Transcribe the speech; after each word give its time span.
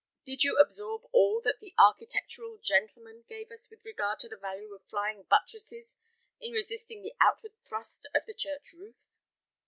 Did 0.25 0.43
you 0.43 0.57
absorb 0.57 1.03
all 1.11 1.41
that 1.41 1.59
the 1.59 1.75
architectural 1.77 2.57
gentleman 2.57 3.23
gave 3.29 3.51
us 3.51 3.69
with 3.69 3.85
regard 3.85 4.17
to 4.21 4.29
the 4.29 4.35
value 4.35 4.73
of 4.73 4.81
flying 4.89 5.21
buttresses 5.29 5.99
in 6.39 6.53
resisting 6.53 7.03
the 7.03 7.13
outward 7.21 7.53
thrust 7.69 8.07
of 8.15 8.25
the 8.25 8.33
church 8.33 8.73
roof?" 8.73 8.95